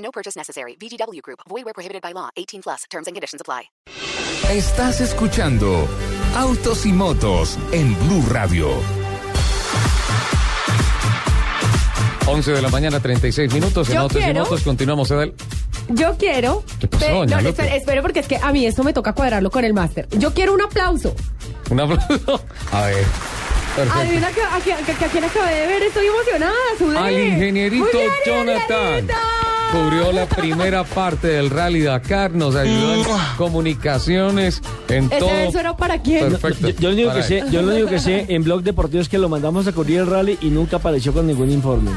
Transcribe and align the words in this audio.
No 0.00 0.10
purchase 0.10 0.36
necessary. 0.38 0.76
VGW 0.80 1.20
Group. 1.22 1.40
Void 1.48 1.64
where 1.64 1.74
prohibited 1.74 2.02
by 2.02 2.12
law. 2.12 2.30
18 2.36 2.62
plus. 2.62 2.84
Terms 2.90 3.06
and 3.06 3.14
conditions 3.14 3.40
apply. 3.40 3.70
Estás 4.50 5.00
escuchando 5.00 5.86
Autos 6.36 6.84
y 6.86 6.92
Motos 6.92 7.56
en 7.72 7.94
Blue 8.06 8.24
Radio. 8.30 8.68
11 12.26 12.52
de 12.52 12.62
la 12.62 12.68
mañana, 12.68 13.00
36 13.00 13.52
minutos. 13.52 13.88
En 13.88 13.94
Yo 13.94 14.00
Autos 14.02 14.18
y 14.20 14.24
quiero- 14.24 14.40
Motos 14.44 14.62
continuamos, 14.62 15.10
Edel. 15.10 15.34
Yo 15.88 16.16
quiero. 16.16 16.62
¿Qué 16.78 16.86
pasó, 16.86 17.06
Pe- 17.06 17.12
doña 17.12 17.36
no, 17.36 17.42
Lupe? 17.42 17.50
espere, 17.62 17.76
espere, 17.76 18.02
porque 18.02 18.20
es 18.20 18.28
que 18.28 18.36
a 18.36 18.52
mí 18.52 18.64
esto 18.66 18.84
me 18.84 18.92
toca 18.92 19.12
cuadrarlo 19.12 19.50
con 19.50 19.64
el 19.64 19.74
máster. 19.74 20.06
Yo 20.12 20.32
quiero 20.32 20.52
un 20.54 20.62
aplauso. 20.62 21.14
Un 21.70 21.80
aplauso. 21.80 22.44
A 22.72 22.82
ver. 22.86 23.04
Perfecto. 23.74 23.98
Adivina 24.00 24.30
que, 24.32 24.42
a, 24.42 24.60
quién- 24.62 24.84
que- 24.84 24.94
que 24.94 25.04
a 25.04 25.08
quién 25.08 25.24
acabé 25.24 25.54
de 25.54 25.66
ver. 25.66 25.82
Estoy 25.82 26.06
emocionada. 26.06 26.54
sudé. 26.78 26.98
Al 26.98 27.12
ingenierito 27.20 27.84
Muy 27.84 27.92
bien, 27.92 28.10
Jonathan. 28.26 28.58
Ingenierito. 28.98 29.14
Cubrió 29.72 30.10
la 30.12 30.26
primera 30.26 30.82
parte 30.84 31.28
del 31.28 31.48
Rally 31.48 31.82
Dakar, 31.82 32.32
nos 32.32 32.56
ayudó 32.56 32.94
en 32.94 33.04
comunicaciones, 33.36 34.60
en 34.88 35.04
¿Ese 35.04 35.18
todo. 35.18 35.28
verso 35.28 35.60
era 35.60 35.76
para 35.76 36.02
quién? 36.02 36.28
Perfecto. 36.36 36.68
Yo, 36.68 36.74
yo 36.78 36.88
lo 36.88 36.94
único 36.94 37.08
Para 37.10 37.20
que 37.20 37.26
sé, 37.28 37.44
yo 37.50 37.62
lo 37.62 37.72
único 37.72 37.88
que 37.88 37.98
sé 38.00 38.26
en 38.28 38.42
Blog 38.42 38.62
Deportivo 38.62 39.00
es 39.00 39.08
que 39.08 39.18
lo 39.18 39.28
mandamos 39.28 39.66
a 39.66 39.72
cubrir 39.72 40.00
el 40.00 40.06
rally 40.06 40.38
y 40.40 40.46
nunca 40.48 40.78
apareció 40.78 41.12
con 41.12 41.26
ningún 41.26 41.50
informe. 41.50 41.92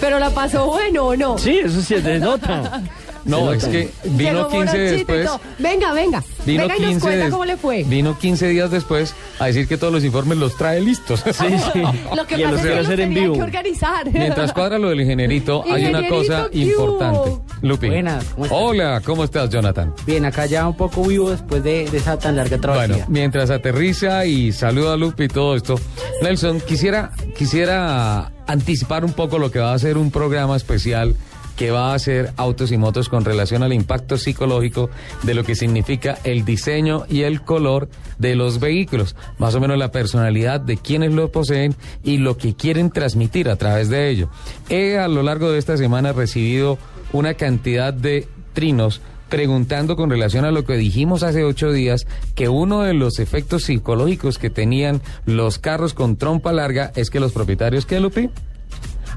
Pero 0.00 0.18
la 0.18 0.30
pasó 0.30 0.66
bueno 0.66 1.06
o 1.08 1.16
no. 1.16 1.38
Sí, 1.38 1.58
eso 1.62 1.80
sí, 1.80 2.00
se 2.00 2.18
nota. 2.18 2.82
No, 3.24 3.52
es 3.52 3.62
nota. 3.62 3.72
que 3.72 3.90
vino 4.04 4.32
Llegó 4.32 4.48
15 4.48 4.56
Morochito 4.66 4.78
y 4.78 4.90
después. 4.96 5.30
Venga, 5.58 5.92
venga. 5.92 6.24
Vino 6.44 6.62
venga 6.62 6.76
y 6.76 6.80
nos 6.80 6.88
15 6.90 7.00
cuenta 7.06 7.30
cómo 7.30 7.44
le 7.46 7.56
fue. 7.56 7.84
Vino 7.84 8.18
15 8.18 8.48
días 8.48 8.70
después 8.70 9.14
a 9.38 9.46
decir 9.46 9.66
que 9.66 9.76
todos 9.78 9.92
los 9.92 10.04
informes 10.04 10.38
los 10.38 10.56
trae 10.56 10.80
listos. 10.80 11.22
Sí, 11.34 11.46
sí. 11.72 11.82
Lo 12.14 12.26
que 12.26 12.36
Y 12.38 12.42
pasa 12.44 12.56
es 12.56 12.60
quiero 12.60 12.62
que 12.62 12.68
los 12.76 12.86
hacer 12.86 13.00
en 13.00 13.14
vivo. 13.14 13.34
que 13.34 13.42
organizar. 13.42 14.10
Mientras 14.12 14.52
cuadra 14.52 14.78
lo 14.78 14.88
del 14.90 15.00
ingenierito, 15.00 15.64
hay 15.70 15.86
una 15.86 16.06
cosa 16.08 16.48
¿qué 16.52 16.58
importante. 16.58 17.30
Lupi. 17.62 17.88
Buenas, 17.88 18.24
¿cómo 18.26 18.44
estás? 18.44 18.58
Hola, 18.60 19.02
¿cómo 19.04 19.24
estás, 19.24 19.50
Jonathan? 19.50 19.92
Bien, 20.06 20.24
acá 20.26 20.46
ya 20.46 20.68
un 20.68 20.76
poco 20.76 21.02
vivo 21.04 21.30
después 21.30 21.62
de, 21.64 21.88
de 21.88 21.96
esa 21.98 22.18
tan 22.18 22.36
larga 22.36 22.58
travesía. 22.58 22.96
Bueno, 22.96 23.06
mientras 23.08 23.50
aterriza 23.50 24.26
y 24.26 24.52
saluda 24.52 24.94
a 24.94 24.96
Lupi 24.96 25.24
y 25.24 25.28
todo 25.28 25.56
esto, 25.56 25.80
Nelson, 26.22 26.60
quisiera, 26.60 27.10
quisiera 27.36 28.30
anticipar 28.46 29.04
un 29.04 29.12
poco 29.14 29.38
lo 29.38 29.50
que 29.50 29.58
va 29.58 29.72
a 29.72 29.78
ser 29.78 29.96
un 29.96 30.10
programa 30.10 30.56
especial 30.56 31.14
que 31.56 31.70
va 31.70 31.92
a 31.92 31.94
hacer 31.94 32.32
Autos 32.36 32.72
y 32.72 32.78
Motos 32.78 33.08
con 33.08 33.24
relación 33.24 33.62
al 33.62 33.72
impacto 33.72 34.16
psicológico 34.16 34.90
de 35.22 35.34
lo 35.34 35.44
que 35.44 35.54
significa 35.54 36.18
el 36.24 36.44
diseño 36.44 37.04
y 37.08 37.22
el 37.22 37.42
color 37.42 37.88
de 38.18 38.34
los 38.34 38.60
vehículos, 38.60 39.16
más 39.38 39.54
o 39.54 39.60
menos 39.60 39.78
la 39.78 39.92
personalidad 39.92 40.60
de 40.60 40.76
quienes 40.76 41.12
lo 41.12 41.30
poseen 41.30 41.74
y 42.02 42.18
lo 42.18 42.36
que 42.36 42.54
quieren 42.54 42.90
transmitir 42.90 43.48
a 43.48 43.56
través 43.56 43.88
de 43.88 44.10
ello. 44.10 44.28
He 44.68 44.98
a 44.98 45.08
lo 45.08 45.22
largo 45.22 45.50
de 45.50 45.58
esta 45.58 45.76
semana 45.76 46.12
recibido 46.12 46.78
una 47.12 47.34
cantidad 47.34 47.92
de 47.94 48.26
trinos 48.52 49.00
preguntando 49.28 49.96
con 49.96 50.10
relación 50.10 50.44
a 50.44 50.52
lo 50.52 50.64
que 50.64 50.76
dijimos 50.76 51.22
hace 51.22 51.42
ocho 51.42 51.72
días, 51.72 52.06
que 52.36 52.48
uno 52.48 52.82
de 52.82 52.94
los 52.94 53.18
efectos 53.18 53.64
psicológicos 53.64 54.38
que 54.38 54.50
tenían 54.50 55.00
los 55.26 55.58
carros 55.58 55.92
con 55.92 56.16
trompa 56.16 56.52
larga 56.52 56.92
es 56.94 57.10
que 57.10 57.18
los 57.20 57.32
propietarios, 57.32 57.84
¿qué, 57.84 57.98
Lupi? 57.98 58.30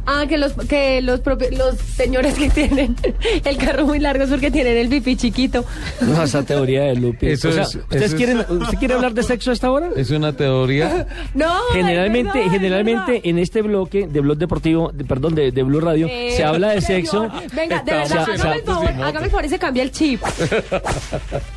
Ah, 0.09 0.25
que 0.27 0.37
los 0.37 0.53
que 0.53 1.01
los 1.01 1.21
propi- 1.21 1.51
los 1.51 1.75
señores 1.77 2.35
que 2.35 2.49
tienen 2.49 2.95
el 3.43 3.57
carro 3.57 3.85
muy 3.85 3.99
largo 3.99 4.23
es 4.23 4.29
porque 4.29 4.49
tienen 4.49 4.77
el 4.77 4.87
bifi 4.87 5.17
chiquito. 5.17 5.65
No, 5.99 6.23
esa 6.23 6.43
teoría 6.43 6.83
de 6.83 6.95
Lupi. 6.95 7.27
Eso 7.27 7.49
O 7.49 7.51
sea, 7.51 7.63
es- 7.63 7.75
¿ustedes 7.75 8.03
eso 8.03 8.05
es- 8.05 8.13
quieren, 8.15 8.37
¿Usted 8.61 8.77
quiere 8.79 8.93
hablar 8.93 9.13
de 9.13 9.23
sexo 9.23 9.49
a 9.49 9.53
esta 9.53 9.69
hora? 9.69 9.89
Es 9.97 10.09
una 10.11 10.31
teoría. 10.31 11.05
No, 11.33 11.53
Generalmente, 11.73 12.29
es 12.29 12.35
verdad, 12.35 12.45
es 12.47 12.51
generalmente 12.53 13.11
verdad. 13.11 13.21
en 13.29 13.39
este 13.39 13.61
bloque 13.61 14.07
de 14.07 14.19
Blog 14.21 14.37
Deportivo, 14.37 14.91
de- 14.93 15.03
perdón, 15.03 15.35
de, 15.35 15.51
de 15.51 15.63
Blue 15.63 15.81
Radio, 15.81 16.07
Eh, 16.09 16.31
se 16.37 16.43
habla 16.45 16.69
de 16.69 16.79
señor, 16.81 17.01
sexo. 17.01 17.29
Venga, 17.53 17.83
de 17.83 17.91
verdad, 17.91 18.17
hágame 18.29 18.55
el 18.55 18.63
favor, 18.63 18.87
hágame 18.89 19.25
el 19.25 19.31
favor 19.31 19.45
y 19.45 19.49
se 19.49 19.59
cambia 19.59 19.83
el 19.83 19.91
chip. 19.91 20.21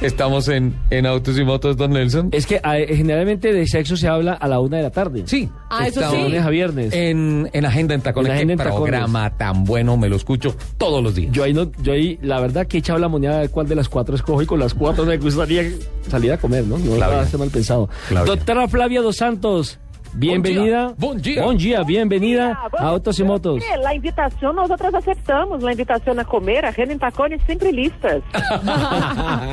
Estamos 0.00 0.48
en, 0.48 0.74
en 0.90 1.06
Autos 1.06 1.38
y 1.38 1.44
Motos, 1.44 1.76
don 1.76 1.92
Nelson. 1.92 2.28
Es 2.32 2.46
que 2.46 2.56
eh, 2.64 2.96
generalmente 2.96 3.52
de 3.52 3.66
sexo 3.66 3.96
se 3.96 4.08
habla 4.08 4.32
a 4.34 4.48
la 4.48 4.60
una 4.60 4.78
de 4.78 4.82
la 4.84 4.90
tarde. 4.90 5.24
Sí. 5.26 5.48
Ah, 5.70 5.86
eso 5.86 6.00
sí. 6.10 6.16
Lunes 6.22 6.42
a 6.44 6.50
viernes. 6.50 6.92
En, 6.92 7.48
en 7.52 7.64
Agenda 7.64 7.94
en 7.94 8.00
Tacones. 8.00 8.30
En 8.30 8.36
Agenda 8.36 8.54
Qué 8.54 8.62
en 8.62 8.68
Tacones. 8.68 8.90
programa 8.90 9.36
tan 9.36 9.64
bueno, 9.64 9.96
me 9.96 10.08
lo 10.08 10.16
escucho 10.16 10.56
todos 10.78 11.02
los 11.02 11.14
días. 11.14 11.32
Yo 11.32 11.44
ahí, 11.44 11.52
no, 11.52 11.70
yo 11.82 11.92
ahí, 11.92 12.18
la 12.22 12.40
verdad 12.40 12.66
que 12.66 12.76
he 12.78 12.80
echado 12.80 12.98
la 12.98 13.08
moneda 13.08 13.38
de 13.40 13.48
cuál 13.48 13.68
de 13.68 13.74
las 13.74 13.88
cuatro 13.88 14.14
escojo 14.14 14.42
y 14.42 14.46
con 14.46 14.58
las 14.58 14.74
cuatro 14.74 15.04
me 15.04 15.16
gustaría 15.18 15.64
salir 16.08 16.32
a 16.32 16.38
comer, 16.38 16.64
¿no? 16.64 16.78
No 16.78 16.96
está 17.22 17.38
mal 17.38 17.50
pensado. 17.50 17.88
Flavia. 18.08 18.34
Doctora 18.34 18.68
Flavia 18.68 19.02
Dos 19.02 19.16
Santos, 19.16 19.78
bienvenida. 20.14 20.94
Bon 20.98 21.16
dia. 21.16 21.42
Bon 21.42 21.56
dia, 21.56 21.82
bienvenida 21.82 22.58
Bom 22.70 22.78
a 22.78 22.88
Autos 22.88 23.18
y 23.18 23.24
Motos. 23.24 23.62
La 23.82 23.94
invitação 23.94 24.52
nós 24.52 24.70
outras 24.70 24.94
aceptamos. 24.94 25.64
A 25.64 25.72
invitação 25.72 26.18
a 26.18 26.24
comer, 26.24 26.64
a 26.64 26.70
Rena 26.70 26.92
em 26.92 26.98
Tacones 26.98 27.40
sempre 27.46 27.70
listas. 27.70 28.22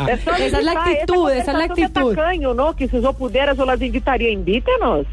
Essa 0.08 0.32
é 0.32 0.34
a 0.34 0.48
invitar, 0.48 0.78
atitude, 0.78 1.32
essa 1.32 1.52
é 1.52 1.56
a 1.56 1.66
atitude. 1.66 2.16
tacanho, 2.16 2.54
não? 2.54 2.74
Que 2.74 2.88
se 2.88 2.96
eu 2.96 3.14
puderas, 3.14 3.58
eu 3.58 3.66
las 3.66 3.82
invitaria. 3.82 4.32
Invítenos. 4.32 5.06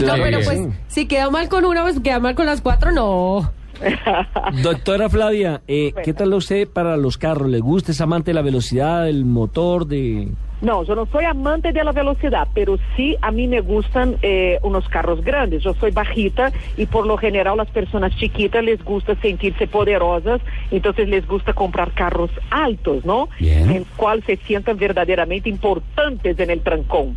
No, 0.00 0.14
pero 0.14 0.40
pues 0.42 0.68
si 0.88 1.06
queda 1.06 1.30
mal 1.30 1.48
con 1.48 1.64
una, 1.64 1.82
pues 1.82 2.00
queda 2.00 2.18
mal 2.18 2.34
con 2.34 2.46
las 2.46 2.60
cuatro, 2.60 2.90
no. 2.90 3.52
Doctora 4.62 5.08
Flavia, 5.08 5.62
eh, 5.66 5.92
¿qué 6.04 6.12
tal 6.14 6.34
usted 6.34 6.68
para 6.68 6.96
los 6.96 7.18
carros? 7.18 7.48
¿Le 7.48 7.60
gusta? 7.60 7.92
¿Es 7.92 8.00
amante 8.00 8.30
de 8.30 8.34
la 8.34 8.42
velocidad, 8.42 9.04
del 9.04 9.24
motor, 9.24 9.86
de...? 9.86 10.28
Não, 10.62 10.84
eu 10.84 10.94
não 10.94 11.06
sou 11.06 11.20
amante 11.26 11.72
da 11.72 11.90
velocidade, 11.90 12.50
pero 12.54 12.78
sí 12.94 13.16
a 13.20 13.32
mí 13.32 13.48
me 13.48 13.60
gustan 13.60 14.14
eh, 14.22 14.60
unos 14.62 14.86
carros 14.86 15.18
grandes. 15.18 15.64
Eu 15.64 15.74
sou 15.74 15.90
bajita 15.90 16.52
e 16.78 16.86
por 16.86 17.04
lo 17.04 17.18
general 17.18 17.60
as 17.60 17.68
pessoas 17.68 18.14
chiquitas 18.14 18.64
les 18.64 18.80
gusta 18.80 19.16
sentirse 19.16 19.66
poderosas, 19.66 20.40
entonces 20.70 21.08
les 21.08 21.26
gusta 21.26 21.52
comprar 21.52 21.90
carros 21.90 22.30
altos, 22.48 23.04
¿no? 23.04 23.28
Bien. 23.40 23.72
En 23.72 23.84
cual 23.96 24.22
se 24.24 24.36
sientan 24.36 24.76
verdaderamente 24.76 25.48
importantes 25.48 26.38
en 26.38 26.50
el 26.50 26.60
trancón. 26.60 27.16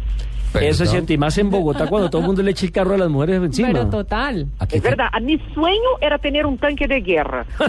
Eso 0.62 0.70
es 0.70 0.78
Perdón. 0.78 0.92
cierto, 0.92 1.14
y 1.14 1.18
más 1.18 1.38
en 1.38 1.50
Bogotá 1.50 1.88
cuando 1.88 2.10
todo 2.10 2.22
el 2.22 2.28
mundo 2.28 2.42
le 2.44 2.52
echa 2.52 2.66
el 2.66 2.72
carro 2.72 2.94
a 2.94 2.98
las 2.98 3.10
mujeres 3.10 3.42
encima. 3.44 3.70
Pero 3.70 3.88
total. 3.90 4.48
Aquí 4.60 4.78
Es 4.78 4.84
te- 4.84 4.90
verdad, 4.90 5.08
a 5.12 5.20
mi 5.20 5.38
sueño 5.54 5.80
era 6.02 6.18
tener 6.18 6.46
un 6.46 6.58
tanque 6.58 6.88
de 6.88 7.02
guerra. 7.02 7.46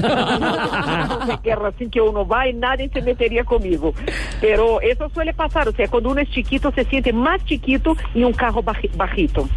de 1.26 1.38
guerra, 1.42 1.69
así 1.69 1.88
que 1.88 2.00
uno 2.00 2.26
va 2.26 2.48
y 2.48 2.54
nadie 2.54 2.88
se 2.92 3.02
metería 3.02 3.44
conmigo. 3.44 3.94
Pero 4.41 4.80
eso 4.80 5.08
suele 5.10 5.32
pasar, 5.34 5.69
o 5.69 5.72
sea, 5.72 5.88
cuando 5.88 6.10
uno 6.10 6.20
es 6.20 6.30
chiquito 6.30 6.70
se 6.72 6.84
siente 6.84 7.12
más 7.12 7.44
chiquito 7.44 7.96
y 8.14 8.22
un 8.22 8.32
carro 8.32 8.62
baji- 8.62 8.91
bajito. 8.96 9.48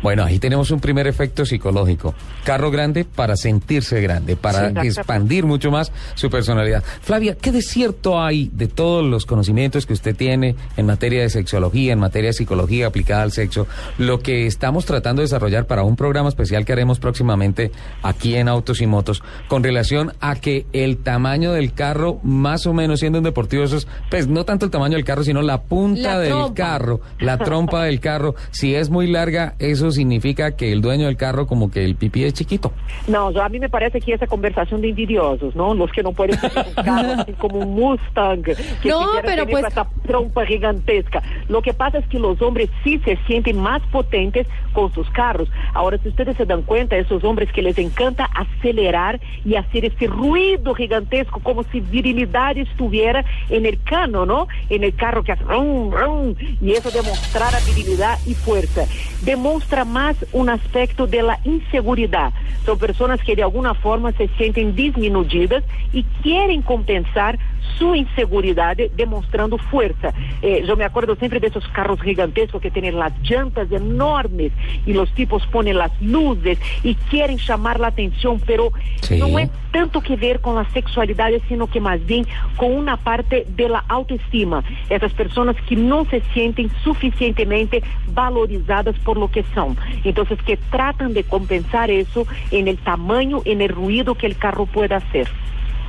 Bueno, 0.00 0.24
ahí 0.24 0.38
tenemos 0.38 0.70
un 0.70 0.78
primer 0.80 1.06
efecto 1.08 1.44
psicológico. 1.44 2.14
Carro 2.44 2.70
grande 2.70 3.04
para 3.04 3.36
sentirse 3.36 4.00
grande, 4.00 4.36
para 4.36 4.70
Sí. 4.82 4.88
expandir 4.88 5.44
mucho 5.44 5.70
más 5.70 5.92
su 6.14 6.30
personalidad. 6.30 6.82
Flavia, 7.02 7.36
¿qué 7.36 7.50
de 7.50 7.62
cierto 7.62 8.20
hay 8.20 8.48
de 8.52 8.68
todos 8.68 9.04
los 9.04 9.26
conocimientos 9.26 9.84
que 9.86 9.92
usted 9.92 10.14
tiene 10.14 10.54
en 10.76 10.86
materia 10.86 11.22
de 11.22 11.30
sexología, 11.30 11.92
en 11.92 11.98
materia 11.98 12.28
de 12.28 12.34
psicología 12.34 12.62
aplicada 12.80 13.22
al 13.22 13.32
sexo? 13.32 13.66
Lo 13.98 14.20
que 14.20 14.46
estamos 14.46 14.86
tratando 14.86 15.20
de 15.20 15.24
desarrollar 15.24 15.66
para 15.66 15.82
un 15.82 15.96
programa 15.96 16.30
especial 16.30 16.64
que 16.64 16.72
haremos 16.72 16.98
próximamente 16.98 17.70
aquí 18.02 18.36
en 18.36 18.48
Autos 18.48 18.80
y 18.80 18.86
Motos, 18.86 19.22
con 19.48 19.62
relación 19.62 20.12
a 20.20 20.36
que 20.36 20.64
el 20.72 20.96
tamaño 20.98 21.52
del 21.52 21.74
carro, 21.74 22.18
más 22.22 22.66
o 22.66 22.72
menos 22.72 23.00
siendo 23.00 23.18
un 23.18 23.24
deportivo, 23.24 23.64
eso 23.64 23.76
es, 23.76 23.86
pues 24.10 24.28
no 24.28 24.44
tanto 24.44 24.64
el 24.64 24.70
tamaño 24.70 24.94
del 24.94 25.04
carro, 25.04 25.24
sino 25.24 25.42
la 25.42 25.60
punta 25.62 26.14
La 26.14 26.18
del 26.20 26.30
trompa. 26.30 26.54
carro, 26.54 27.00
la 27.18 27.36
trompa 27.38 27.84
del 27.84 28.00
carro, 28.00 28.34
si 28.50 28.74
es 28.74 28.88
muy 28.88 29.06
larga, 29.08 29.54
eso 29.58 29.90
significa 29.90 30.52
que 30.56 30.72
el 30.72 30.80
dueño 30.80 31.06
del 31.06 31.16
carro 31.16 31.46
como 31.46 31.70
que 31.70 31.84
el 31.84 31.96
pipí 31.96 32.24
es 32.24 32.34
chiquito. 32.34 32.72
No, 33.08 33.28
a 33.28 33.48
mí 33.48 33.58
me 33.58 33.68
parece 33.68 34.00
que 34.00 34.14
esa 34.14 34.26
conversación 34.26 34.80
de 34.80 34.90
envidiosos, 34.90 35.56
¿no? 35.56 35.74
Los 35.74 35.90
que 35.90 36.02
no 36.02 36.12
pueden 36.12 36.38
tener 36.38 36.66
un 36.68 36.74
carro 36.84 37.20
así 37.22 37.32
como 37.32 37.58
un 37.58 37.74
Mustang, 37.74 38.42
que 38.42 38.54
No, 38.88 39.06
pero 39.22 39.44
tener 39.44 39.50
pues- 39.50 39.64
esa 39.66 39.86
trompa 40.06 40.46
gigantesca. 40.46 41.22
Lo 41.48 41.62
que 41.62 41.72
pasa 41.72 41.98
es 41.98 42.06
que 42.06 42.18
los 42.18 42.40
hombres 42.40 42.51
hombres 42.52 42.68
sí 42.84 43.00
se 43.02 43.16
sienten 43.26 43.58
más 43.58 43.80
potentes 43.90 44.46
con 44.74 44.92
sus 44.92 45.08
carros. 45.10 45.48
Ahora, 45.72 45.96
si 45.96 46.10
ustedes 46.10 46.36
se 46.36 46.44
dan 46.44 46.62
cuenta, 46.62 46.96
esos 46.98 47.24
hombres 47.24 47.50
que 47.50 47.62
les 47.62 47.78
encanta 47.78 48.28
acelerar 48.34 49.18
y 49.42 49.54
hacer 49.54 49.86
ese 49.86 50.06
ruido 50.06 50.74
gigantesco 50.74 51.40
como 51.40 51.62
si 51.64 51.80
virilidad 51.80 52.58
estuviera 52.58 53.24
en 53.48 53.64
el 53.64 53.82
cano, 53.82 54.26
¿no? 54.26 54.48
En 54.68 54.84
el 54.84 54.94
carro 54.94 55.22
que 55.22 55.32
hace 55.32 55.44
rum, 55.44 55.90
rum, 55.90 56.34
y 56.60 56.72
eso 56.72 56.90
demostrar 56.90 57.54
virilidad 57.74 58.18
y 58.26 58.34
fuerza. 58.34 58.84
Demuestra 59.22 59.86
más 59.86 60.16
un 60.32 60.50
aspecto 60.50 61.06
de 61.06 61.22
la 61.22 61.38
inseguridad. 61.44 62.34
Son 62.66 62.78
personas 62.78 63.22
que 63.22 63.34
de 63.34 63.42
alguna 63.42 63.72
forma 63.72 64.12
se 64.12 64.28
sienten 64.36 64.74
disminuidas 64.74 65.64
y 65.92 66.04
quieren 66.22 66.60
compensar 66.60 67.38
su 67.78 67.94
inseguridad 67.94 68.76
demostrando 68.96 69.58
fuerza. 69.58 70.12
Eh, 70.42 70.64
yo 70.66 70.76
me 70.76 70.84
acuerdo 70.84 71.16
siempre 71.16 71.40
de 71.40 71.48
esos 71.48 71.66
carros 71.68 72.00
gigantescos 72.02 72.60
que 72.60 72.70
tienen 72.70 72.98
las 72.98 73.12
llantas 73.22 73.70
enormes 73.70 74.52
y 74.86 74.92
los 74.92 75.12
tipos 75.14 75.46
ponen 75.46 75.78
las 75.78 75.92
luces 76.00 76.58
y 76.82 76.94
quieren 76.94 77.38
llamar 77.38 77.80
la 77.80 77.88
atención, 77.88 78.40
pero 78.46 78.72
Sí. 79.00 79.18
no 79.18 79.38
es 79.38 79.50
tanto 79.72 80.00
que 80.00 80.16
ver 80.16 80.40
con 80.40 80.54
la 80.56 80.68
sexualidad, 80.70 81.30
sino 81.48 81.66
que 81.66 81.80
más 81.80 82.04
bien 82.04 82.26
con 82.56 82.72
una 82.72 82.96
parte 82.96 83.46
de 83.56 83.68
la 83.68 83.84
autoestima. 83.88 84.62
Esas 84.90 85.12
personas 85.12 85.56
que 85.68 85.76
no 85.76 86.04
se 86.04 86.20
sienten 86.32 86.70
suficientemente 86.84 87.82
valorizadas 88.08 88.98
por 89.00 89.16
lo 89.16 89.30
que 89.30 89.44
son. 89.54 89.76
Entonces, 90.04 90.40
que 90.42 90.56
tratan 90.56 91.14
de 91.14 91.24
compensar 91.24 91.90
eso 91.90 92.26
en 92.50 92.68
el 92.68 92.78
tamaño, 92.78 93.40
en 93.44 93.60
el 93.62 93.68
ruido 93.70 94.14
que 94.14 94.26
el 94.26 94.36
carro 94.36 94.66
pueda 94.66 94.96
hacer. 94.96 95.28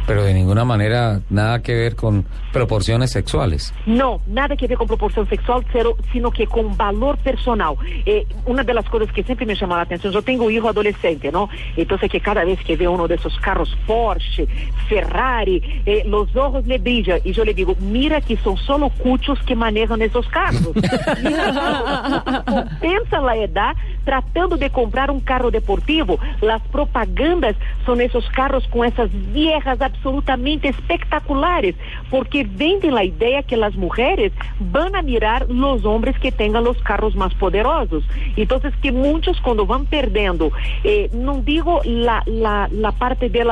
Pero 0.06 0.24
de 0.24 0.34
ninguna 0.34 0.66
manera 0.66 1.22
nada 1.30 1.62
que 1.62 1.74
ver 1.74 1.96
con 1.96 2.26
proporciones 2.52 3.12
sexuales. 3.12 3.74
No, 3.86 4.22
nada 4.28 4.56
que 4.56 4.68
ver 4.68 4.78
con 4.78 4.88
proporción 4.88 5.28
sexual, 5.28 5.66
sino 6.12 6.32
que 6.32 6.48
con 6.48 6.76
valor 6.78 7.18
personal. 7.18 7.76
Eh, 8.06 8.26
una 8.46 8.64
de 8.64 8.74
las 8.74 8.88
cosas 8.90 9.12
que 9.12 9.24
siempre 9.24 9.46
me 9.46 9.56
llama 9.56 9.78
la 9.78 9.84
atención, 9.84 10.14
yo 10.14 10.22
tengo 10.22 10.50
hijo 10.50 10.70
adolescente, 10.70 11.32
¿no? 11.32 11.50
Entonces 11.76 12.12
que 12.12 12.20
cada 12.20 12.44
vez 12.44 12.60
que 12.64 12.76
ve 12.76 12.88
uno 12.88 13.08
de 13.08 13.16
esos 13.16 13.38
carros 13.40 13.76
Porsche, 13.88 14.48
Ferrari, 14.88 15.62
eh, 15.86 16.04
los 16.06 16.36
ojos 16.36 16.66
le 16.68 16.78
brillan 16.78 17.20
y 17.24 17.34
yo 17.34 17.46
le 17.46 17.54
digo, 17.54 17.76
mira 17.80 18.22
que 18.22 18.38
son 18.38 18.58
solo 18.58 18.90
cuchos 18.90 19.40
que 19.46 19.56
manejan 19.56 20.02
esos 20.02 20.28
carros. 20.28 20.72
Pensa 22.82 23.22
la 23.22 23.36
edad 23.36 23.76
tratando 24.04 24.58
de 24.58 24.70
comprar 24.70 25.12
un 25.12 25.20
carro 25.20 25.52
deportivo. 25.52 26.20
Las 26.42 26.62
propagandas 26.64 27.56
son 27.86 28.02
esos 28.02 28.28
carros 28.30 28.68
con 28.68 28.86
esas 28.86 29.10
viejas 29.34 29.82
absolutamente 29.82 30.70
espectaculares, 30.70 31.76
porque 32.10 32.44
venden 32.44 32.96
la 32.96 33.04
idea 33.04 33.44
que 33.44 33.58
las 33.58 33.76
mujeres 33.76 34.32
van 34.60 34.96
a 34.96 35.02
mirar 35.02 35.50
hombres 35.86 36.18
que 36.20 36.32
tengan 36.32 36.64
los 36.64 36.82
carros 36.84 37.16
más 37.16 37.34
poderosos. 37.36 38.04
Entonces 38.36 38.74
que 38.82 38.92
muchos 38.92 39.40
cuando 39.42 39.66
van 39.66 39.86
perdiendo, 39.86 40.52
eh, 40.84 41.10
digo 41.44 41.82
la, 41.86 42.24
la, 42.26 42.92
parte 42.92 43.30
de 43.30 43.44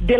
de 0.00 0.18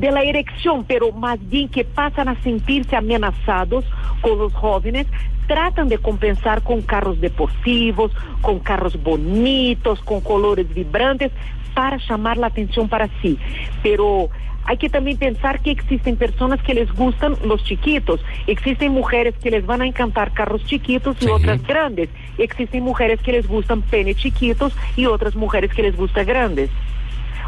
de 0.00 0.10
la 0.10 0.22
erección, 0.22 0.84
pero 0.84 1.12
más 1.12 1.38
bien 1.48 1.68
que 1.68 1.84
pasan 1.84 2.28
a 2.28 2.40
sentirse 2.42 2.96
amenazados 2.96 3.84
con 4.20 4.38
los 4.38 4.52
jóvenes, 4.54 5.06
tratan 5.46 5.88
de 5.88 5.98
compensar 5.98 6.62
con 6.62 6.82
carros 6.82 7.20
deportivos, 7.20 8.12
con 8.42 8.58
carros 8.58 9.02
bonitos, 9.02 10.00
con 10.00 10.20
colores 10.20 10.72
vibrantes, 10.72 11.32
para 11.74 11.96
llamar 11.96 12.36
la 12.36 12.48
atención 12.48 12.88
para 12.88 13.08
sí. 13.22 13.38
Pero 13.82 14.28
hay 14.64 14.76
que 14.76 14.90
también 14.90 15.16
pensar 15.16 15.60
que 15.60 15.70
existen 15.70 16.16
personas 16.16 16.60
que 16.62 16.74
les 16.74 16.92
gustan 16.92 17.36
los 17.44 17.64
chiquitos, 17.64 18.20
existen 18.46 18.92
mujeres 18.92 19.34
que 19.42 19.50
les 19.50 19.64
van 19.64 19.80
a 19.80 19.86
encantar 19.86 20.32
carros 20.32 20.62
chiquitos 20.66 21.16
y 21.20 21.24
Sí. 21.24 21.30
otras 21.30 21.62
grandes, 21.66 22.10
existen 22.36 22.82
mujeres 22.82 23.20
que 23.22 23.32
les 23.32 23.48
gustan 23.48 23.80
penes 23.80 24.16
chiquitos 24.16 24.74
y 24.96 25.06
otras 25.06 25.34
mujeres 25.34 25.72
que 25.72 25.82
les 25.82 25.96
gustan 25.96 26.26
grandes. 26.26 26.68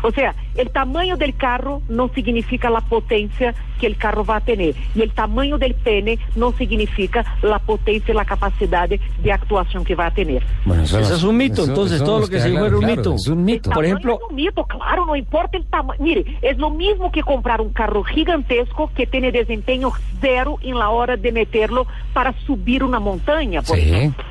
O 0.03 0.11
sea, 0.11 0.35
el 0.57 0.71
tamaño 0.71 1.17
del 1.17 1.35
carro 1.37 1.83
no 1.89 2.09
significa 2.15 2.71
la 2.71 2.81
potencia 2.81 3.55
que 3.81 3.87
el 3.87 3.97
carro 3.97 4.25
va 4.25 4.37
a 4.37 4.41
tener. 4.41 4.75
Y 4.95 5.03
el 5.03 5.13
tamaño 5.13 5.59
del 5.59 5.75
pene 5.75 6.19
no 6.37 6.53
significa 6.53 7.25
la 7.43 7.59
potencia 7.59 8.13
y 8.13 8.17
la 8.17 8.25
capacidad 8.25 8.89
de, 8.89 9.01
actuación 9.33 9.85
que 9.85 9.95
va 9.95 10.07
a 10.07 10.11
tener. 10.11 10.43
Bueno, 10.65 10.83
Eso 10.83 10.99
es 11.01 11.23
un 11.23 11.37
mito, 11.37 11.65
entonces, 11.65 12.03
todo 12.03 12.21
nos 12.21 12.29
lo 12.29 12.35
que 12.35 12.41
se 12.41 12.51
dijo 12.51 12.67
era 12.67 12.75
un 12.75 12.81
claro, 12.83 12.97
mito. 12.97 13.15
Es 13.15 13.29
un 13.29 13.45
mito. 13.45 13.71
Por 13.71 13.85
Tamaño 13.85 13.95
ejemplo- 13.97 14.15
es 14.25 14.31
un 14.31 14.37
mito, 14.37 14.65
claro, 14.65 15.07
no 15.07 15.17
importa 15.17 15.57
el 15.57 15.65
tamaño. 15.67 15.99
Mire, 16.03 16.25
es 16.43 16.59
lo 16.59 16.71
mismo 16.71 17.13
que 17.13 17.23
comprar 17.23 17.61
un 17.61 17.73
carro 17.73 18.03
gigantesco 18.03 18.91
que 18.95 19.07
tiene 19.07 19.31
desempeño 19.33 19.93
cero 20.21 20.59
en 20.63 20.79
la 20.79 20.91
hora 20.91 21.17
de 21.17 21.33
meterlo 21.33 21.87
para 22.13 22.33
subir 22.47 22.83
una 22.85 22.99
montaña, 23.01 23.63
por 23.63 23.77
Sí. 23.77 23.83
ejemplo. 23.91 24.25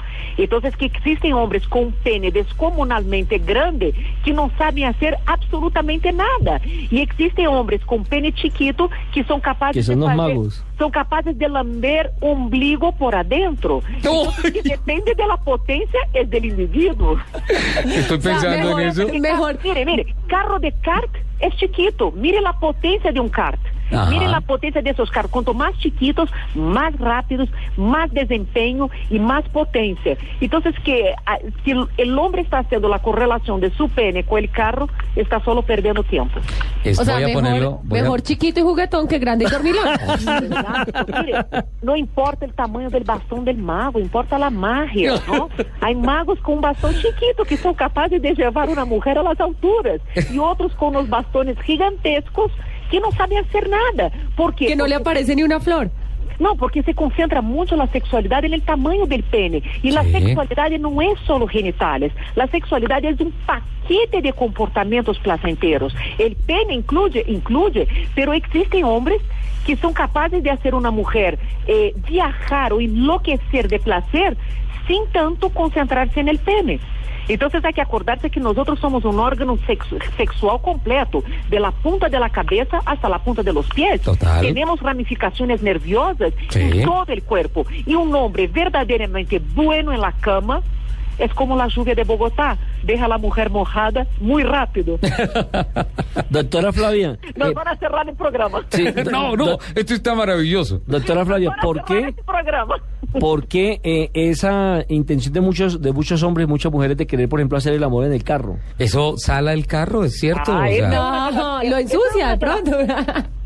Entonces, 0.44 0.76
que 0.78 0.86
existen 0.86 1.34
hombres 1.34 1.68
con 1.68 1.92
pene 1.92 2.32
descomunalmente 2.32 3.38
grande 3.40 3.94
que 4.24 4.34
no 4.34 4.52
saben 4.58 4.86
hacer 4.86 5.18
absolutamente 5.26 6.12
nada. 6.12 6.62
Y 6.66 7.02
existen 7.02 7.48
hombres 7.48 7.84
con 7.86 8.04
pene 8.06 8.32
chiquito 8.34 8.90
que 9.14 9.24
son 9.26 9.40
capaces 9.42 9.76
Que 9.76 9.84
son 9.84 10.00
de 10.02 10.06
fazer- 10.08 10.18
magos. 10.18 10.64
son 10.78 10.92
capaces 10.92 11.38
de 11.38 11.50
lamber 11.50 12.12
ombligo 12.22 12.92
por 12.94 13.16
adentro. 13.16 13.82
Entonces, 13.96 14.52
que 14.52 14.62
depende 14.62 15.14
de 15.16 15.28
la 15.28 15.38
potencia 15.38 16.00
es 16.14 16.30
del 16.30 16.46
individuo. 16.46 17.18
Estoy 17.86 18.18
pensando 18.20 18.58
mejor- 18.58 18.82
en 18.82 18.88
eso. 18.90 19.08
Mejor. 19.20 19.60
Mire, 19.64 19.86
mire, 19.86 20.16
carro 20.28 20.60
de 20.60 20.72
kart 20.82 21.10
es 21.40 21.56
chiquito. 21.58 22.12
Mire 22.12 22.42
la 22.42 22.54
potencia 22.54 23.12
de 23.12 23.20
un 23.20 23.30
kart. 23.30 23.60
Ajá. 23.92 24.10
Mire 24.10 24.28
la 24.28 24.42
potencia 24.42 24.82
de 24.82 24.90
esos 24.92 25.10
carros. 25.12 25.32
Cuanto 25.32 25.54
más 25.54 25.78
chiquitos, 25.80 26.30
más 26.56 26.98
rápidos, 27.00 27.50
más 27.78 28.12
desempeño 28.12 28.90
y 29.10 29.20
más 29.20 29.44
potencia. 29.50 30.18
Entonces, 30.42 30.76
que 30.84 31.14
ah, 31.26 31.38
si 31.64 31.72
el- 31.98 32.20
hombre 32.20 32.42
está 32.42 32.60
haciendo 32.60 32.90
la 32.90 33.00
correlación 33.00 33.62
de 33.62 33.72
su 33.72 33.88
pene 33.90 34.24
con 34.24 34.40
el 34.40 34.50
carro, 34.52 34.90
está 35.16 35.42
solo 35.44 35.62
perdiendo 35.62 36.04
tiempo. 36.04 36.40
Es- 36.84 37.00
O 37.00 37.06
sea, 37.06 37.16
voy 37.16 37.24
a 37.24 37.28
mejor, 37.28 37.44
ponerlo. 37.44 37.80
voy 37.84 38.00
a- 38.00 38.04
mejor 38.04 38.22
chiquito 38.22 38.60
y 38.60 38.64
juguetón 38.64 39.08
que 39.08 39.20
grande 39.20 39.46
y 39.46 39.50
dormilón. 39.50 39.88
Exacto, 40.44 41.06
mire, 41.24 41.46
no 41.82 41.96
importa 41.96 42.46
el 42.46 42.54
tamaño 42.54 42.90
del 42.90 43.04
bastón 43.04 43.46
del 43.46 43.58
mago, 43.58 44.00
importa 44.00 44.38
la 44.38 44.50
magia, 44.50 45.14
¿no? 45.28 45.50
Hay 45.82 45.96
magos 45.96 46.40
con 46.40 46.56
un 46.56 46.62
bastón 46.62 46.94
chiquito 46.96 47.44
que 47.48 47.58
son 47.58 47.74
capaces 47.74 48.22
de 48.22 48.34
llevar 48.34 48.70
una 48.70 48.86
mujer 48.86 49.18
a 49.18 49.24
las 49.24 49.40
alturas 49.40 50.02
y 50.32 50.38
otros 50.40 50.74
con 50.74 50.90
unos 50.90 51.10
bastones 51.10 51.60
gigantescos 51.62 52.52
que 52.90 53.00
no 53.00 53.12
saben 53.12 53.40
hacer 53.40 53.70
nada. 53.70 54.12
¿Por 54.36 54.56
qué? 54.56 54.68
que 54.68 54.76
no 54.76 54.88
le 54.88 54.96
aparece 54.96 55.36
ni 55.36 55.44
una 55.44 55.60
flor. 55.60 55.90
no, 56.40 56.56
porque 56.56 56.82
se 56.84 56.94
concentra 56.94 57.42
mucho 57.42 57.76
la 57.76 57.88
sexualidad 57.88 58.46
en 58.46 58.54
el 58.54 58.62
tamaño 58.62 59.06
del 59.06 59.24
pene. 59.24 59.62
Y 59.84 59.92
la 59.92 60.04
sexualidad 60.04 60.70
no 60.80 61.02
es 61.02 61.20
solo 61.26 61.48
genitales. 61.48 62.14
La 62.36 62.48
sexualidad 62.48 63.04
es 63.04 63.20
un 63.20 63.34
paquete 63.46 64.22
de 64.22 64.32
comportamientos 64.32 65.20
placenteros. 65.20 65.94
El 66.18 66.36
pene 66.38 66.76
incluye, 66.76 67.26
incluye, 67.28 67.88
pero 68.16 68.34
existen 68.34 68.86
hombres 68.86 69.22
que 69.66 69.76
son 69.76 69.94
capaces 69.94 70.42
de 70.42 70.50
hacer 70.50 70.74
una 70.74 70.92
mujer 70.92 71.38
eh, 71.68 71.94
viajar 72.08 72.74
o 72.74 72.80
enloquecer 72.80 73.68
de 73.68 73.80
placer 73.80 74.38
sin 74.88 75.06
tanto 75.12 75.50
concentrarse 75.50 76.20
en 76.20 76.30
el 76.30 76.40
pene. 76.40 76.80
Entonces 77.30 77.64
hay 77.64 77.74
que 77.74 77.82
acordarse 77.82 78.30
que 78.30 78.40
nosotros 78.40 78.80
somos 78.80 79.06
un 79.06 79.20
órgano 79.20 79.56
sexu- 79.60 80.04
sexual 80.18 80.60
completo, 80.62 81.24
de 81.50 81.60
la 81.60 81.72
punta 81.72 82.10
de 82.10 82.20
la 82.20 82.30
cabeza 82.30 82.82
hasta 82.86 83.08
la 83.08 83.20
punta 83.20 83.44
de 83.44 83.54
los 83.54 83.68
pies. 83.70 84.02
Total. 84.02 84.42
Tenemos 84.42 84.82
ramificaciones 84.82 85.62
nerviosas 85.62 86.34
Sí. 86.50 86.60
en 86.60 86.84
todo 86.84 87.06
el 87.08 87.24
cuerpo. 87.24 87.66
Y 87.86 87.96
un 87.96 88.14
hombre 88.16 88.48
verdaderamente 88.48 89.40
bueno 89.54 89.94
en 89.94 90.02
la 90.02 90.12
cama 90.12 90.62
es 91.20 91.34
como 91.34 91.56
la 91.56 91.68
lluvia 91.68 91.96
de 91.96 92.04
Bogotá, 92.04 92.58
deja 92.84 93.06
a 93.06 93.08
la 93.08 93.18
mujer 93.18 93.50
mojada 93.50 94.08
muy 94.20 94.44
rápido. 94.44 95.00
Doctora 96.30 96.72
Flavia. 96.72 97.18
Nos 97.36 97.50
eh, 97.50 97.54
van 97.54 97.68
a 97.68 97.76
cerrar 97.78 98.08
el 98.08 98.16
programa. 98.16 98.62
sí, 98.70 98.86
No, 99.12 99.36
no, 99.36 99.58
esto 99.76 99.94
está 99.94 100.16
maravilloso. 100.16 100.82
doctora 100.86 101.26
Flavia, 101.26 101.52
¿por 101.62 101.84
qué? 101.84 102.00
este. 102.10 102.24
¿Por 103.20 103.48
qué 103.48 103.82
eh, 103.84 104.12
esa 104.14 104.84
intención 104.88 105.34
de 105.34 105.42
muchos 105.42 105.82
de 105.82 105.92
muchos 105.92 106.22
hombres, 106.22 106.48
muchas 106.48 106.72
mujeres 106.72 106.96
de 106.96 107.08
querer, 107.08 107.28
por 107.28 107.40
ejemplo, 107.40 107.58
hacer 107.58 107.74
el 107.74 107.84
amor 107.84 108.06
en 108.06 108.14
el 108.14 108.24
carro? 108.24 108.58
Eso 108.78 109.16
sala 109.18 109.54
el 109.54 109.66
carro, 109.66 110.04
¿es 110.04 110.20
cierto? 110.20 110.52
Ah, 110.54 110.66
O 110.70 110.72
sea, 110.72 110.90
no. 110.90 111.32
No, 111.32 111.64
lo 111.64 111.78
ensucia 111.78 112.30
de 112.30 112.38
pronto. 112.38 112.72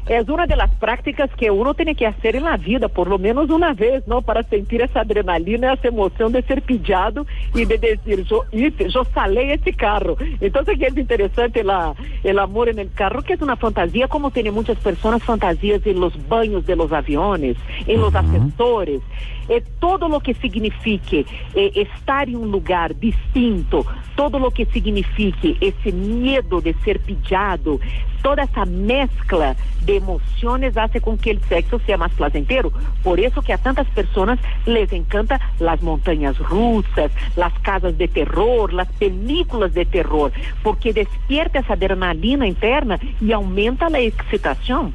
Es 0.07 0.27
una 0.27 0.45
de 0.45 0.57
las 0.57 0.69
prácticas 0.75 1.29
que 1.37 1.49
uno 1.49 1.73
tiene 1.73 1.95
que 1.95 2.05
hacer 2.05 2.35
en 2.35 2.43
la 2.43 2.57
vida, 2.57 2.89
por 2.89 3.07
lo 3.07 3.17
menos 3.17 3.49
una 3.49 3.73
vez, 3.73 4.05
¿no? 4.05 4.21
Para 4.21 4.43
sentir 4.43 4.81
esa 4.81 5.01
adrenalina, 5.01 5.73
esa 5.73 5.87
emoción 5.87 6.33
de 6.33 6.41
ser 6.41 6.61
pillado 6.61 7.25
y 7.55 7.63
de 7.63 7.77
decir, 7.77 8.23
yo 8.25 8.43
hice, 8.51 8.89
yo 8.89 9.05
salé 9.13 9.53
ese 9.53 9.73
carro. 9.73 10.17
Entonces, 10.41 10.77
que 10.77 10.87
es 10.87 10.97
interesante 10.97 11.63
la, 11.63 11.93
el 12.23 12.39
amor 12.39 12.67
en 12.67 12.79
el 12.79 12.91
carro, 12.91 13.21
que 13.21 13.33
es 13.33 13.41
una 13.41 13.55
fantasía, 13.55 14.09
como 14.09 14.31
tienen 14.31 14.53
muchas 14.53 14.77
personas 14.77 15.23
fantasías 15.23 15.85
en 15.85 16.01
los 16.01 16.13
baños 16.27 16.65
de 16.65 16.75
los 16.75 16.91
aviones, 16.91 17.55
en 17.87 18.01
los 18.01 18.13
ascensores. 18.13 19.01
Eh, 19.49 19.63
todo 19.79 20.07
lo 20.07 20.19
que 20.21 20.33
signifique 20.35 21.25
eh, 21.53 21.71
estar 21.75 22.29
en 22.29 22.37
un 22.37 22.51
lugar 22.51 22.97
distinto, 22.97 23.85
todo 24.15 24.39
lo 24.39 24.51
que 24.51 24.65
signifique 24.65 25.57
ese 25.59 25.91
miedo 25.91 26.61
de 26.61 26.73
ser 26.85 26.99
pillado, 26.99 27.79
toda 28.23 28.43
essa 28.43 28.65
mescla 28.65 29.55
de 29.85 29.97
emociones 29.97 30.75
hace 30.77 30.99
con 30.99 31.17
que 31.17 31.31
el 31.31 31.41
sexo 31.43 31.79
sea 31.85 31.97
más 31.97 32.11
placentero. 32.13 32.71
Por 33.03 33.19
eso 33.19 33.41
que 33.43 33.53
a 33.53 33.57
tantas 33.59 33.85
personas 33.89 34.39
les 34.65 34.91
encanta 34.91 35.39
las 35.59 35.83
montañas 35.83 36.39
rusas, 36.39 37.11
las 37.35 37.53
casas 37.59 37.95
de 37.97 38.07
terror, 38.07 38.73
las 38.73 38.87
películas 38.93 39.73
de 39.73 39.85
terror, 39.85 40.31
porque 40.63 40.93
despierta 40.93 41.59
esa 41.59 41.73
adrenalina 41.73 42.47
interna 42.47 42.97
y 43.21 43.31
aumenta 43.31 43.89
la 43.89 43.99
excitación. 43.99 44.93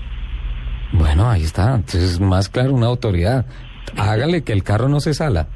Bueno, 0.93 1.31
ahí 1.31 1.45
está. 1.45 1.75
Entonces, 1.75 2.19
más 2.19 2.49
claro, 2.49 2.73
una 2.73 2.87
autoridad. 2.87 3.47
Hágale 3.97 4.43
que 4.43 4.53
el 4.53 4.65
carro 4.65 4.89
no 4.89 5.01
se 5.01 5.15
sala. 5.15 5.49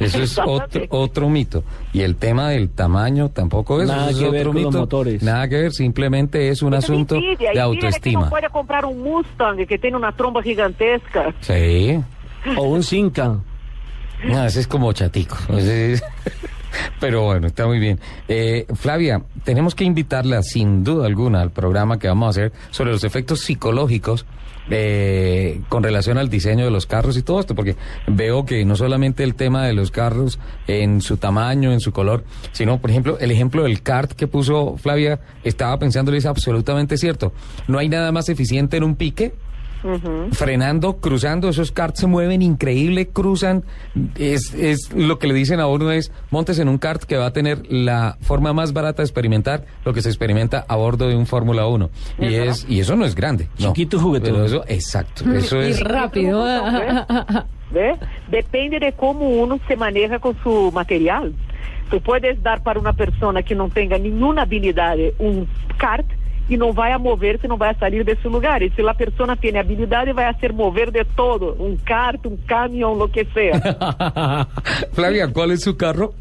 Eso 0.00 0.22
es 0.22 0.38
otro, 0.44 0.82
otro 0.90 1.28
mito. 1.28 1.64
Y 1.92 2.00
el 2.02 2.16
tema 2.16 2.50
del 2.50 2.70
tamaño 2.70 3.28
tampoco 3.30 3.80
es, 3.82 3.88
Nada 3.88 4.10
eso 4.10 4.18
es 4.18 4.24
que 4.24 4.30
ver 4.30 4.40
otro 4.48 4.52
con 4.52 4.62
los 4.62 4.70
mito. 4.72 4.78
motores. 4.80 5.22
Nada 5.22 5.48
que 5.48 5.56
ver, 5.62 5.72
simplemente 5.72 6.48
es 6.48 6.62
un 6.62 6.74
Eso 6.74 6.92
asunto 6.92 7.14
de 7.14 7.20
envidia 7.20 7.52
que 7.52 7.60
autoestima. 7.60 8.20
no 8.24 8.30
puede 8.30 8.48
comprar 8.50 8.84
un 8.84 9.02
Mustang 9.02 9.66
que 9.66 9.78
tiene 9.78 9.96
una 9.96 10.12
tromba 10.12 10.42
gigantesca. 10.42 11.34
Sí. 11.40 12.00
O 12.56 12.62
un 12.64 12.82
Cinca. 12.82 13.38
No, 14.24 14.44
ese 14.46 14.60
es 14.60 14.66
como 14.66 14.92
chatico. 14.92 15.36
Ese 15.56 15.92
es- 15.94 16.04
Pero 17.00 17.22
bueno, 17.22 17.46
está 17.46 17.66
muy 17.66 17.78
bien. 17.78 18.00
Eh, 18.28 18.66
Flavia, 18.74 19.22
tenemos 19.44 19.74
que 19.74 19.84
invitarla 19.84 20.42
sin 20.42 20.84
duda 20.84 21.06
alguna 21.06 21.40
al 21.40 21.50
programa 21.50 21.98
que 21.98 22.08
vamos 22.08 22.26
a 22.26 22.30
hacer 22.30 22.52
sobre 22.70 22.92
los 22.92 23.04
efectos 23.04 23.40
psicológicos 23.40 24.26
eh, 24.68 25.60
con 25.68 25.84
relación 25.84 26.18
al 26.18 26.28
diseño 26.28 26.64
de 26.64 26.72
los 26.72 26.86
carros 26.86 27.16
y 27.16 27.22
todo 27.22 27.38
esto, 27.38 27.54
porque 27.54 27.76
veo 28.08 28.44
que 28.44 28.64
no 28.64 28.74
solamente 28.74 29.22
el 29.22 29.36
tema 29.36 29.64
de 29.64 29.72
los 29.72 29.92
carros 29.92 30.40
en 30.66 31.00
su 31.00 31.18
tamaño, 31.18 31.72
en 31.72 31.78
su 31.78 31.92
color, 31.92 32.24
sino, 32.50 32.80
por 32.80 32.90
ejemplo, 32.90 33.16
el 33.20 33.30
ejemplo 33.30 33.62
del 33.62 33.82
kart 33.82 34.12
que 34.12 34.26
puso 34.26 34.76
Flavia, 34.76 35.20
estaba 35.44 35.78
pensando 35.78 36.12
es 36.12 36.26
absolutamente 36.26 36.96
cierto. 36.96 37.32
No 37.68 37.78
hay 37.78 37.88
nada 37.88 38.10
más 38.10 38.28
eficiente 38.28 38.76
en 38.76 38.82
un 38.82 38.96
pique 38.96 39.34
frenando, 40.32 40.98
cruzando, 40.98 41.48
esos 41.48 41.72
karts 41.72 42.00
se 42.00 42.06
mueven 42.06 42.42
increíble, 42.42 43.08
cruzan, 43.08 43.64
es, 44.16 44.54
es 44.54 44.92
lo 44.92 45.18
que 45.18 45.26
le 45.26 45.34
dicen 45.34 45.60
a 45.60 45.66
uno 45.66 45.90
es, 45.90 46.12
montes 46.30 46.58
en 46.58 46.68
un 46.68 46.78
kart 46.78 47.04
que 47.04 47.16
va 47.16 47.26
a 47.26 47.32
tener 47.32 47.62
la 47.70 48.16
forma 48.20 48.52
más 48.52 48.72
barata 48.72 49.02
de 49.02 49.06
experimentar 49.06 49.64
lo 49.84 49.92
que 49.92 50.02
se 50.02 50.08
experimenta 50.08 50.64
a 50.68 50.76
bordo 50.76 51.08
de 51.08 51.16
un 51.16 51.26
Fórmula 51.26 51.66
1. 51.66 51.90
Y 52.18 52.34
es 52.34 52.66
y 52.68 52.80
eso 52.80 52.96
no 52.96 53.04
es 53.04 53.14
grande. 53.14 53.48
no. 53.58 53.68
Chiquito 53.68 53.96
y 53.96 54.00
juguetón. 54.00 54.32
Pero 54.32 54.44
eso, 54.44 54.64
exacto, 54.68 55.30
eso 55.34 55.62
Y 55.62 55.70
es... 55.70 55.80
rápido. 55.80 56.44
¿Ve? 57.70 57.96
Depende 58.30 58.78
de 58.78 58.92
cómo 58.92 59.28
uno 59.28 59.58
se 59.66 59.76
maneja 59.76 60.18
con 60.18 60.36
su 60.42 60.70
material. 60.72 61.34
Tú 61.90 62.00
puedes 62.00 62.42
dar 62.42 62.62
para 62.62 62.78
una 62.80 62.92
persona 62.92 63.42
que 63.42 63.54
no 63.54 63.68
tenga 63.68 63.98
ninguna 63.98 64.42
habilidad 64.42 64.96
un 65.18 65.48
kart 65.76 66.06
y 66.48 66.56
no 66.56 66.72
vai 66.72 66.92
a 66.92 66.98
moverse, 66.98 67.48
não 67.48 67.56
vai 67.56 67.70
a 67.70 67.74
salir 67.74 68.04
de 68.04 68.16
su 68.16 68.28
lugar. 68.30 68.62
Y 68.62 68.70
si 68.70 68.82
la 68.82 68.94
persona 68.94 69.36
tiene 69.36 69.58
habilidad, 69.58 70.06
vai 70.14 70.26
a 70.26 70.30
hacer 70.30 70.52
mover 70.52 70.92
de 70.92 71.04
todo, 71.04 71.54
un 71.58 71.76
kart, 71.76 72.24
un 72.26 72.36
camión, 72.36 72.98
lo 72.98 73.10
que 73.10 73.24
sea. 73.26 73.60
Flavia, 74.92 75.28
¿cuál 75.32 75.50
es 75.52 75.62
su 75.62 75.76
carro? 75.76 76.14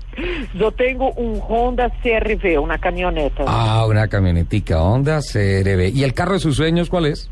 Yo 0.54 0.72
tengo 0.72 1.12
un 1.12 1.42
Honda 1.48 1.92
CRV, 2.02 2.60
una 2.62 2.78
camioneta. 2.78 3.44
Ah, 3.48 3.86
una 3.88 4.08
camionetica 4.08 4.82
Honda 4.82 5.20
CRV. 5.20 5.92
¿Y 5.94 6.04
el 6.04 6.14
carro 6.14 6.34
de 6.34 6.40
sus 6.40 6.56
sueños 6.56 6.90
cuál 6.90 7.08
es? 7.08 7.30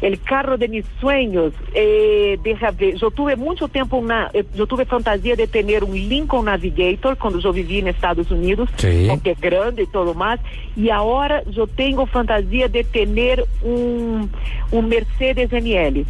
El 0.00 0.20
carro 0.20 0.58
de 0.58 0.68
mis 0.68 0.84
sueños, 1.00 1.52
eh, 1.74 2.38
deja 2.42 2.70
ver, 2.70 2.96
yo 2.96 3.10
tuve 3.10 3.34
mucho 3.36 3.66
tiempo 3.68 3.96
una, 3.96 4.30
eh, 4.34 4.44
yo 4.54 4.66
tuve 4.66 4.84
fantasía 4.84 5.36
de 5.36 5.46
tener 5.46 5.84
un 5.84 5.94
Lincoln 5.94 6.44
Navigator 6.46 7.16
cuando 7.16 7.38
yo 7.40 7.52
viví 7.52 7.78
en 7.78 7.88
Estados 7.88 8.30
Unidos, 8.30 8.68
Sí. 8.76 9.06
porque 9.08 9.30
es 9.30 9.40
grande 9.40 9.84
y 9.84 9.86
todo 9.86 10.12
más, 10.14 10.38
y 10.76 10.90
ahora 10.90 11.42
yo 11.50 11.66
tengo 11.66 12.06
fantasía 12.06 12.68
de 12.68 12.84
tener 12.84 13.44
un, 13.62 14.30
un 14.70 14.88
Mercedes 14.88 15.50
ML, 15.50 16.04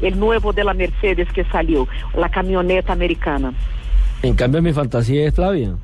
el 0.00 0.18
nuevo 0.18 0.52
de 0.52 0.64
la 0.64 0.74
Mercedes 0.74 1.28
que 1.32 1.44
salió, 1.46 1.88
la 2.16 2.28
camioneta 2.28 2.92
americana. 2.92 3.52
En 4.22 4.34
cambio, 4.34 4.62
mi 4.62 4.72
fantasía 4.72 5.26
es 5.26 5.34
Flavia. 5.34 5.74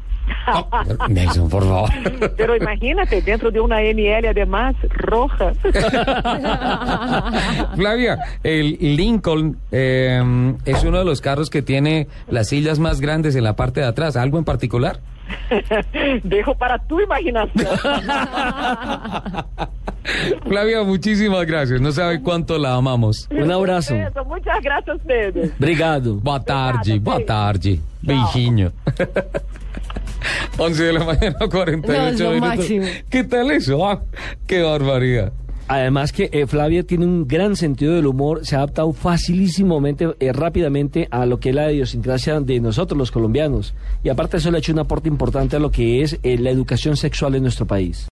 Nelson, 1.09 1.49
por 1.49 1.65
favor. 1.65 1.91
Pero 2.37 2.57
imagínate, 2.57 3.23
dentro 3.23 3.51
de 3.51 3.61
una 3.61 3.81
ML 3.81 4.29
además 4.29 4.75
roja. 4.91 5.53
Flavia, 7.75 8.19
el 8.43 8.79
Lincoln 8.97 9.59
eh, 9.71 10.55
es 10.65 10.85
uno 10.85 10.99
de 10.99 11.05
los 11.05 11.21
carros 11.21 11.51
que 11.51 11.63
tiene 11.63 12.09
las 12.29 12.49
sillas 12.49 12.79
más 12.79 13.01
grandes 13.01 13.35
en 13.37 13.45
la 13.45 13.57
parte 13.57 13.81
de 13.81 13.87
atrás. 13.87 14.17
¿Algo 14.17 14.39
en 14.39 14.45
particular? 14.45 15.01
Dejo 16.25 16.55
para 16.55 16.79
tu 16.79 17.01
imaginación. 17.01 17.67
Flavia, 20.47 20.83
muchísimas 20.83 21.47
gracias. 21.47 21.81
No 21.81 21.93
sabe 21.93 22.21
cuánto 22.23 22.59
la 22.59 22.75
amamos. 22.75 23.29
Un 23.31 23.51
abrazo. 23.51 23.95
Eso, 23.95 24.25
muchas 24.25 24.61
gracias 24.63 24.89
a 24.89 24.95
ustedes. 24.95 25.53
Obrigado. 25.59 26.17
Boa 26.17 26.43
tarde, 26.43 26.99
boa 26.99 27.25
tarde. 27.25 27.79
Beijinho. 28.03 28.73
11 30.59 30.83
de 30.83 30.93
la 30.93 31.05
mañana, 31.05 31.37
48 31.51 31.83
No, 31.87 32.09
es 32.09 32.21
lo 32.21 32.31
minutos. 32.33 32.57
máximo. 32.59 32.87
¿Qué 33.09 33.25
tal 33.25 33.51
eso? 33.51 33.87
Ah, 33.87 34.03
qué 34.47 34.63
barbaridad. 34.63 35.33
Además 35.69 36.13
que 36.13 36.29
eh, 36.33 36.49
Flavia 36.49 36.83
tiene 36.83 37.07
un 37.07 37.29
gran 37.29 37.55
sentido 37.55 37.95
del 37.95 38.07
humor, 38.07 38.45
se 38.45 38.57
ha 38.57 38.59
adaptado 38.59 38.93
facilísimamente, 38.93 40.09
eh, 40.19 40.33
rápidamente 40.33 41.07
a 41.13 41.27
lo 41.27 41.39
que 41.39 41.51
es 41.51 41.55
la 41.55 41.71
idiosincrasia 41.71 42.41
de 42.41 42.59
nosotros 42.61 42.99
los 42.99 43.13
colombianos. 43.13 43.73
Y 44.03 44.09
aparte 44.09 44.33
de 44.33 44.39
eso 44.39 44.51
le 44.51 44.57
ha 44.57 44.59
hecho 44.59 44.73
un 44.73 44.81
aporte 44.81 45.09
importante 45.09 45.55
a 45.55 45.61
lo 45.61 45.71
que 45.71 46.03
es 46.03 46.19
eh, 46.25 46.39
la 46.39 46.51
educación 46.51 46.97
sexual 46.97 47.37
en 47.37 47.43
nuestro 47.43 47.67
país. 47.67 48.09